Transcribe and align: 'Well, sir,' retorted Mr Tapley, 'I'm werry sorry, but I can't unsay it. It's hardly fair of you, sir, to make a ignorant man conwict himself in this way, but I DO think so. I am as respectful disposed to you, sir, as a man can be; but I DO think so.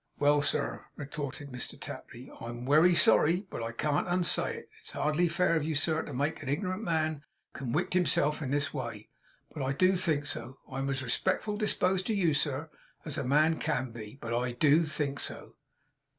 'Well, 0.17 0.41
sir,' 0.41 0.85
retorted 0.95 1.51
Mr 1.51 1.79
Tapley, 1.79 2.31
'I'm 2.41 2.65
werry 2.65 2.95
sorry, 2.95 3.45
but 3.51 3.61
I 3.61 3.71
can't 3.71 4.07
unsay 4.07 4.57
it. 4.57 4.69
It's 4.79 4.93
hardly 4.93 5.27
fair 5.27 5.55
of 5.55 5.63
you, 5.63 5.75
sir, 5.75 6.01
to 6.01 6.11
make 6.11 6.41
a 6.41 6.49
ignorant 6.49 6.81
man 6.81 7.21
conwict 7.53 7.93
himself 7.93 8.41
in 8.41 8.49
this 8.49 8.73
way, 8.73 9.09
but 9.53 9.61
I 9.61 9.73
DO 9.73 9.95
think 9.97 10.25
so. 10.25 10.57
I 10.67 10.79
am 10.79 10.89
as 10.89 11.03
respectful 11.03 11.55
disposed 11.55 12.07
to 12.07 12.15
you, 12.15 12.33
sir, 12.33 12.71
as 13.05 13.19
a 13.19 13.23
man 13.23 13.59
can 13.59 13.91
be; 13.91 14.17
but 14.19 14.33
I 14.33 14.53
DO 14.53 14.85
think 14.85 15.19
so. 15.19 15.53